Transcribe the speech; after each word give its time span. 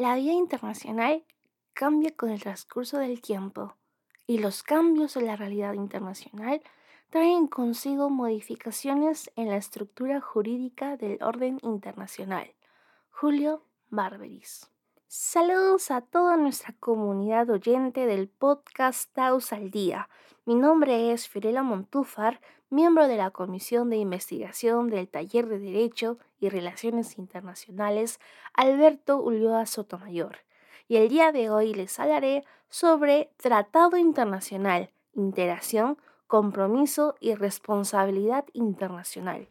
La 0.00 0.14
vida 0.14 0.32
internacional 0.32 1.26
cambia 1.74 2.16
con 2.16 2.30
el 2.30 2.40
transcurso 2.40 2.96
del 2.96 3.20
tiempo 3.20 3.76
y 4.26 4.38
los 4.38 4.62
cambios 4.62 5.14
en 5.16 5.26
la 5.26 5.36
realidad 5.36 5.74
internacional 5.74 6.62
traen 7.10 7.48
consigo 7.48 8.08
modificaciones 8.08 9.30
en 9.36 9.50
la 9.50 9.58
estructura 9.58 10.22
jurídica 10.22 10.96
del 10.96 11.22
orden 11.22 11.58
internacional. 11.62 12.54
Julio 13.10 13.62
Barberis. 13.90 14.70
Saludos 15.12 15.90
a 15.90 16.02
toda 16.02 16.36
nuestra 16.36 16.72
comunidad 16.78 17.50
oyente 17.50 18.06
del 18.06 18.28
podcast 18.28 19.12
Taos 19.12 19.52
al 19.52 19.72
Día. 19.72 20.08
Mi 20.44 20.54
nombre 20.54 21.10
es 21.10 21.28
Fiorella 21.28 21.64
Montúfar, 21.64 22.40
miembro 22.68 23.08
de 23.08 23.16
la 23.16 23.32
Comisión 23.32 23.90
de 23.90 23.96
Investigación 23.96 24.88
del 24.88 25.08
Taller 25.08 25.48
de 25.48 25.58
Derecho 25.58 26.18
y 26.38 26.48
Relaciones 26.48 27.18
Internacionales 27.18 28.20
Alberto 28.54 29.20
Ulloa 29.20 29.66
Sotomayor. 29.66 30.36
Y 30.86 30.98
el 30.98 31.08
día 31.08 31.32
de 31.32 31.50
hoy 31.50 31.74
les 31.74 31.98
hablaré 31.98 32.44
sobre 32.68 33.32
Tratado 33.36 33.96
Internacional, 33.96 34.90
Interacción, 35.14 35.98
Compromiso 36.28 37.16
y 37.18 37.34
Responsabilidad 37.34 38.44
Internacional. 38.52 39.48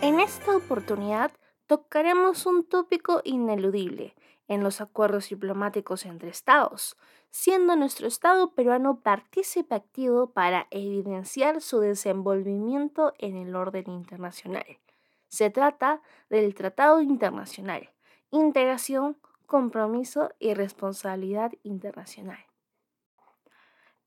En 0.00 0.20
esta 0.20 0.56
oportunidad 0.56 1.32
tocaremos 1.66 2.46
un 2.46 2.64
tópico 2.64 3.20
ineludible 3.24 4.14
en 4.46 4.62
los 4.62 4.80
acuerdos 4.80 5.28
diplomáticos 5.28 6.06
entre 6.06 6.30
estados, 6.30 6.96
siendo 7.30 7.74
nuestro 7.74 8.06
Estado 8.06 8.54
peruano 8.54 9.00
partícipe 9.00 9.74
activo 9.74 10.30
para 10.30 10.68
evidenciar 10.70 11.60
su 11.60 11.80
desenvolvimiento 11.80 13.12
en 13.18 13.36
el 13.36 13.56
orden 13.56 13.90
internacional. 13.90 14.78
Se 15.26 15.50
trata 15.50 16.00
del 16.30 16.54
Tratado 16.54 17.02
Internacional, 17.02 17.90
Integración, 18.30 19.18
Compromiso 19.46 20.30
y 20.38 20.54
Responsabilidad 20.54 21.52
Internacional. 21.64 22.47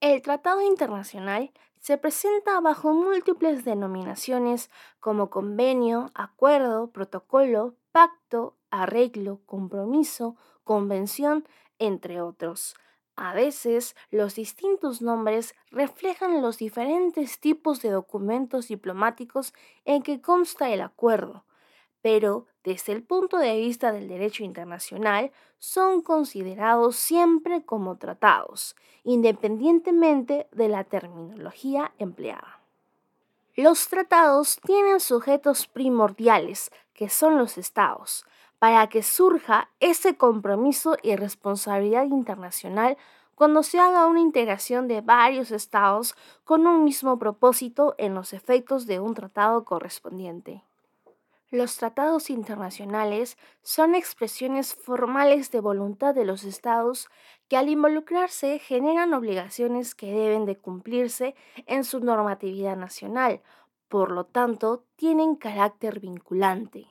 El 0.01 0.23
Tratado 0.23 0.63
Internacional 0.63 1.51
se 1.79 1.95
presenta 1.95 2.59
bajo 2.59 2.91
múltiples 2.91 3.63
denominaciones 3.63 4.71
como 4.99 5.29
convenio, 5.29 6.09
acuerdo, 6.15 6.89
protocolo, 6.89 7.75
pacto, 7.91 8.57
arreglo, 8.71 9.41
compromiso, 9.45 10.35
convención, 10.63 11.47
entre 11.77 12.19
otros. 12.19 12.75
A 13.15 13.35
veces 13.35 13.95
los 14.09 14.33
distintos 14.33 15.03
nombres 15.03 15.53
reflejan 15.69 16.41
los 16.41 16.57
diferentes 16.57 17.39
tipos 17.39 17.83
de 17.83 17.91
documentos 17.91 18.69
diplomáticos 18.69 19.53
en 19.85 20.01
que 20.01 20.19
consta 20.19 20.71
el 20.71 20.81
acuerdo, 20.81 21.45
pero 22.01 22.47
desde 22.63 22.93
el 22.93 23.03
punto 23.03 23.37
de 23.37 23.57
vista 23.57 23.91
del 23.91 24.07
derecho 24.07 24.43
internacional 24.43 25.31
son 25.57 26.01
considerados 26.01 26.95
siempre 26.95 27.63
como 27.63 27.97
tratados, 27.97 28.75
independientemente 29.03 30.47
de 30.51 30.67
la 30.67 30.83
terminología 30.83 31.91
empleada. 31.97 32.59
Los 33.55 33.89
tratados 33.89 34.59
tienen 34.65 34.99
sujetos 34.99 35.67
primordiales, 35.67 36.71
que 36.93 37.09
son 37.09 37.37
los 37.37 37.57
estados, 37.57 38.25
para 38.59 38.87
que 38.87 39.03
surja 39.03 39.69
ese 39.79 40.15
compromiso 40.15 40.95
y 41.01 41.15
responsabilidad 41.15 42.05
internacional 42.05 42.97
cuando 43.35 43.63
se 43.63 43.79
haga 43.79 44.05
una 44.05 44.19
integración 44.19 44.87
de 44.87 45.01
varios 45.01 45.49
estados 45.49 46.15
con 46.43 46.67
un 46.67 46.83
mismo 46.83 47.17
propósito 47.17 47.95
en 47.97 48.13
los 48.13 48.33
efectos 48.33 48.85
de 48.85 48.99
un 48.99 49.15
tratado 49.15 49.65
correspondiente. 49.65 50.63
Los 51.51 51.75
tratados 51.75 52.29
internacionales 52.29 53.37
son 53.61 53.93
expresiones 53.93 54.73
formales 54.73 55.51
de 55.51 55.59
voluntad 55.59 56.15
de 56.15 56.23
los 56.23 56.45
estados 56.45 57.09
que 57.49 57.57
al 57.57 57.67
involucrarse 57.67 58.57
generan 58.57 59.13
obligaciones 59.13 59.93
que 59.93 60.13
deben 60.13 60.45
de 60.45 60.57
cumplirse 60.57 61.35
en 61.65 61.83
su 61.83 61.99
normatividad 61.99 62.77
nacional, 62.77 63.41
por 63.89 64.11
lo 64.11 64.25
tanto 64.25 64.85
tienen 64.95 65.35
carácter 65.35 65.99
vinculante. 65.99 66.87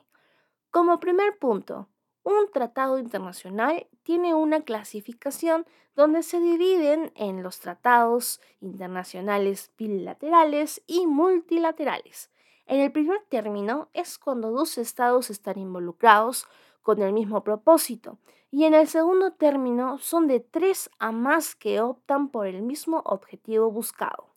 Como 0.70 1.00
primer 1.00 1.38
punto, 1.38 1.88
un 2.22 2.50
tratado 2.52 2.98
internacional 2.98 3.86
tiene 4.02 4.34
una 4.34 4.60
clasificación 4.60 5.64
donde 5.96 6.22
se 6.22 6.38
dividen 6.38 7.12
en 7.16 7.42
los 7.42 7.60
tratados 7.60 8.42
internacionales 8.60 9.72
bilaterales 9.78 10.82
y 10.86 11.06
multilaterales. 11.06 12.30
En 12.70 12.78
el 12.78 12.92
primer 12.92 13.20
término 13.28 13.88
es 13.94 14.16
cuando 14.16 14.52
dos 14.52 14.78
estados 14.78 15.28
están 15.28 15.58
involucrados 15.58 16.46
con 16.82 17.02
el 17.02 17.12
mismo 17.12 17.42
propósito 17.42 18.18
y 18.52 18.62
en 18.62 18.74
el 18.74 18.86
segundo 18.86 19.32
término 19.32 19.98
son 19.98 20.28
de 20.28 20.38
tres 20.38 20.88
a 21.00 21.10
más 21.10 21.56
que 21.56 21.80
optan 21.80 22.28
por 22.28 22.46
el 22.46 22.62
mismo 22.62 23.02
objetivo 23.04 23.72
buscado. 23.72 24.28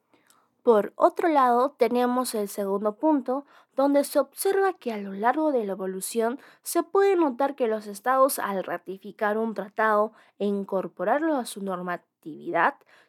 Por 0.63 0.93
otro 0.95 1.27
lado, 1.27 1.75
tenemos 1.77 2.33
el 2.33 2.47
segundo 2.49 2.95
punto, 2.95 3.45
donde 3.75 4.03
se 4.03 4.17
observa 4.17 4.73
que 4.73 4.91
a 4.91 4.97
lo 4.97 5.13
largo 5.13 5.51
de 5.51 5.65
la 5.65 5.73
evolución 5.73 6.39
se 6.63 6.81
puede 6.81 7.15
notar 7.15 7.53
que 7.53 7.67
los 7.67 7.85
estados 7.85 8.39
al 8.39 8.63
ratificar 8.63 9.37
un 9.37 9.53
tratado 9.53 10.11
e 10.39 10.47
incorporarlo 10.47 11.35
a 11.35 11.45
su 11.45 11.61
normativa 11.61 12.12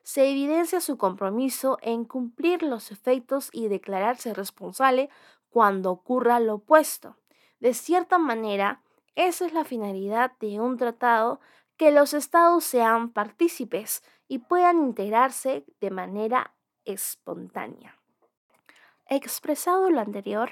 se 0.03 0.31
evidencia 0.31 0.81
su 0.81 0.99
compromiso 0.99 1.79
en 1.83 2.05
cumplir 2.05 2.63
los 2.63 2.91
efectos 2.91 3.49
y 3.53 3.69
declararse 3.69 4.35
responsable 4.35 5.09
cuando 5.49 5.91
ocurra 5.91 6.41
lo 6.41 6.57
opuesto. 6.57 7.17
De 7.61 7.75
cierta 7.75 8.19
manera, 8.19 8.83
esa 9.15 9.47
es 9.47 9.53
la 9.53 9.65
finalidad 9.65 10.33
de 10.41 10.61
un 10.61 10.77
tratado, 10.77 11.41
que 11.77 11.91
los 11.91 12.15
estados 12.15 12.65
sean 12.65 13.11
partícipes 13.11 14.03
y 14.29 14.39
puedan 14.39 14.79
integrarse 14.79 15.65
de 15.81 15.91
manera 15.91 16.55
espontánea. 16.85 17.99
Expresado 19.07 19.91
lo 19.91 20.01
anterior, 20.01 20.51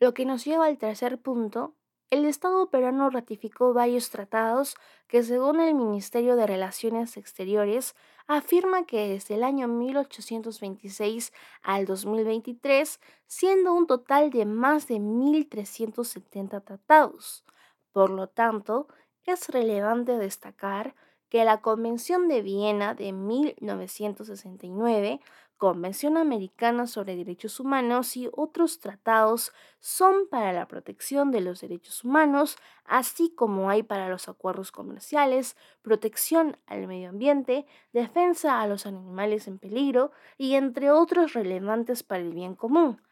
lo 0.00 0.14
que 0.14 0.24
nos 0.24 0.44
lleva 0.44 0.66
al 0.66 0.78
tercer 0.78 1.20
punto, 1.20 1.74
el 2.10 2.24
Estado 2.24 2.68
peruano 2.70 3.08
ratificó 3.08 3.72
varios 3.72 4.10
tratados 4.10 4.74
que, 5.06 5.22
según 5.22 5.60
el 5.60 5.74
Ministerio 5.74 6.36
de 6.36 6.46
Relaciones 6.46 7.16
Exteriores, 7.16 7.94
afirma 8.26 8.84
que 8.84 9.08
desde 9.08 9.36
el 9.36 9.44
año 9.44 9.68
1826 9.68 11.32
al 11.62 11.86
2023, 11.86 13.00
siendo 13.26 13.72
un 13.72 13.86
total 13.86 14.30
de 14.30 14.44
más 14.44 14.88
de 14.88 14.96
1.370 14.96 16.64
tratados. 16.64 17.44
Por 17.92 18.10
lo 18.10 18.28
tanto, 18.28 18.88
es 19.24 19.48
relevante 19.48 20.18
destacar 20.18 20.96
que 21.28 21.44
la 21.44 21.60
Convención 21.60 22.26
de 22.26 22.42
Viena 22.42 22.94
de 22.94 23.12
1969 23.12 25.20
Convención 25.60 26.16
Americana 26.16 26.86
sobre 26.86 27.16
Derechos 27.16 27.60
Humanos 27.60 28.16
y 28.16 28.30
otros 28.32 28.80
tratados 28.80 29.52
son 29.78 30.26
para 30.30 30.54
la 30.54 30.66
protección 30.66 31.30
de 31.32 31.42
los 31.42 31.60
derechos 31.60 32.02
humanos, 32.02 32.56
así 32.86 33.34
como 33.34 33.68
hay 33.68 33.82
para 33.82 34.08
los 34.08 34.26
acuerdos 34.30 34.72
comerciales, 34.72 35.58
protección 35.82 36.56
al 36.64 36.86
medio 36.86 37.10
ambiente, 37.10 37.66
defensa 37.92 38.62
a 38.62 38.66
los 38.66 38.86
animales 38.86 39.48
en 39.48 39.58
peligro 39.58 40.12
y 40.38 40.54
entre 40.54 40.90
otros 40.90 41.34
relevantes 41.34 42.04
para 42.04 42.22
el 42.22 42.32
bien 42.32 42.54
común. 42.54 43.02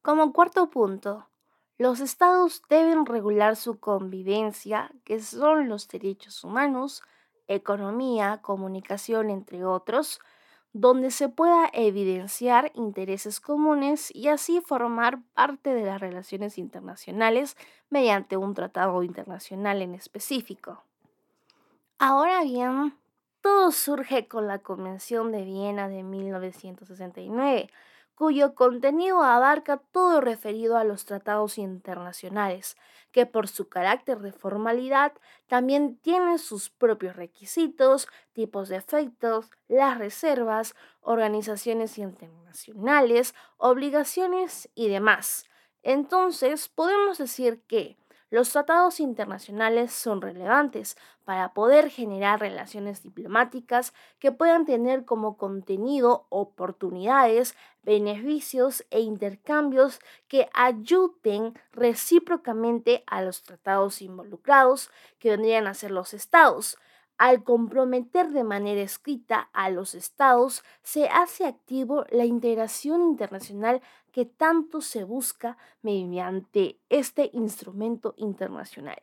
Como 0.00 0.32
cuarto 0.32 0.70
punto, 0.70 1.28
los 1.76 1.98
estados 1.98 2.62
deben 2.68 3.04
regular 3.04 3.56
su 3.56 3.80
convivencia, 3.80 4.92
que 5.02 5.18
son 5.18 5.68
los 5.68 5.88
derechos 5.88 6.44
humanos, 6.44 7.02
economía, 7.48 8.38
comunicación, 8.42 9.28
entre 9.28 9.64
otros, 9.64 10.20
donde 10.78 11.10
se 11.10 11.30
pueda 11.30 11.70
evidenciar 11.72 12.70
intereses 12.74 13.40
comunes 13.40 14.14
y 14.14 14.28
así 14.28 14.60
formar 14.60 15.22
parte 15.32 15.72
de 15.72 15.86
las 15.86 16.02
relaciones 16.02 16.58
internacionales 16.58 17.56
mediante 17.88 18.36
un 18.36 18.52
tratado 18.52 19.02
internacional 19.02 19.80
en 19.80 19.94
específico. 19.94 20.82
Ahora 21.98 22.42
bien, 22.42 22.94
todo 23.40 23.72
surge 23.72 24.28
con 24.28 24.48
la 24.48 24.58
Convención 24.58 25.32
de 25.32 25.44
Viena 25.44 25.88
de 25.88 26.02
1969, 26.02 27.70
cuyo 28.16 28.54
contenido 28.54 29.22
abarca 29.22 29.76
todo 29.76 30.20
referido 30.20 30.76
a 30.78 30.84
los 30.84 31.04
tratados 31.04 31.58
internacionales, 31.58 32.76
que 33.12 33.26
por 33.26 33.46
su 33.46 33.68
carácter 33.68 34.18
de 34.20 34.32
formalidad 34.32 35.12
también 35.46 35.98
tienen 35.98 36.38
sus 36.38 36.70
propios 36.70 37.14
requisitos, 37.14 38.08
tipos 38.32 38.68
de 38.68 38.76
efectos, 38.76 39.50
las 39.68 39.98
reservas, 39.98 40.74
organizaciones 41.02 41.98
internacionales, 41.98 43.34
obligaciones 43.58 44.70
y 44.74 44.88
demás. 44.88 45.44
Entonces, 45.82 46.68
podemos 46.68 47.18
decir 47.18 47.62
que 47.68 47.98
los 48.28 48.50
tratados 48.50 48.98
internacionales 48.98 49.92
son 49.92 50.20
relevantes 50.20 50.96
para 51.24 51.54
poder 51.54 51.90
generar 51.90 52.40
relaciones 52.40 53.02
diplomáticas 53.02 53.94
que 54.18 54.32
puedan 54.32 54.64
tener 54.64 55.04
como 55.04 55.36
contenido 55.36 56.26
oportunidades, 56.28 57.56
beneficios 57.82 58.84
e 58.90 59.00
intercambios 59.00 60.00
que 60.26 60.48
ayuden 60.54 61.54
recíprocamente 61.72 63.04
a 63.06 63.22
los 63.22 63.42
tratados 63.42 64.02
involucrados, 64.02 64.90
que 65.20 65.30
vendrían 65.30 65.68
a 65.68 65.74
ser 65.74 65.92
los 65.92 66.12
estados. 66.12 66.78
Al 67.18 67.44
comprometer 67.44 68.30
de 68.30 68.44
manera 68.44 68.82
escrita 68.82 69.48
a 69.54 69.70
los 69.70 69.94
estados, 69.94 70.62
se 70.82 71.08
hace 71.08 71.46
activo 71.46 72.04
la 72.10 72.26
integración 72.26 73.02
internacional 73.02 73.80
que 74.12 74.26
tanto 74.26 74.82
se 74.82 75.04
busca 75.04 75.56
mediante 75.80 76.78
este 76.90 77.30
instrumento 77.32 78.14
internacional. 78.18 78.98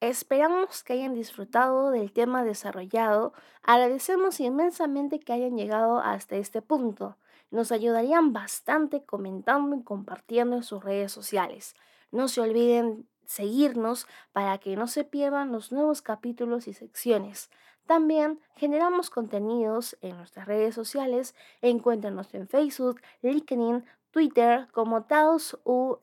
Esperamos 0.00 0.84
que 0.84 0.92
hayan 0.92 1.14
disfrutado 1.14 1.90
del 1.90 2.12
tema 2.12 2.44
desarrollado. 2.44 3.32
Agradecemos 3.62 4.38
inmensamente 4.38 5.18
que 5.18 5.32
hayan 5.32 5.56
llegado 5.56 5.98
hasta 5.98 6.36
este 6.36 6.62
punto. 6.62 7.16
Nos 7.50 7.72
ayudarían 7.72 8.32
bastante 8.32 9.04
comentando 9.04 9.74
y 9.74 9.82
compartiendo 9.82 10.56
en 10.56 10.62
sus 10.62 10.84
redes 10.84 11.10
sociales. 11.10 11.74
No 12.12 12.28
se 12.28 12.42
olviden 12.42 13.08
seguirnos 13.28 14.08
para 14.32 14.58
que 14.58 14.74
no 14.74 14.88
se 14.88 15.04
pierdan 15.04 15.52
los 15.52 15.70
nuevos 15.70 16.02
capítulos 16.02 16.66
y 16.66 16.72
secciones. 16.72 17.50
También 17.86 18.40
generamos 18.56 19.10
contenidos 19.10 19.96
en 20.00 20.16
nuestras 20.16 20.46
redes 20.46 20.74
sociales. 20.74 21.34
Encuéntranos 21.60 22.34
en 22.34 22.48
Facebook, 22.48 23.00
LinkedIn, 23.22 23.84
Twitter 24.10 24.66
como 24.72 25.04
TaosUNMSM 25.04 26.00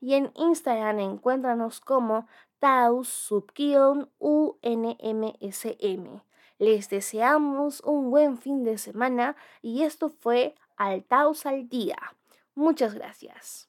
y 0.00 0.14
en 0.14 0.32
Instagram 0.34 0.98
encuéntranos 1.00 1.80
como 1.80 2.26
Taos 2.58 3.30
UNMSM. 4.18 4.62
Les 6.58 6.88
deseamos 6.88 7.80
un 7.82 8.10
buen 8.10 8.38
fin 8.38 8.64
de 8.64 8.78
semana 8.78 9.36
y 9.62 9.82
esto 9.82 10.08
fue 10.08 10.54
Al 10.76 11.04
Taos 11.04 11.46
al 11.46 11.68
Día. 11.68 11.98
Muchas 12.54 12.94
gracias. 12.94 13.68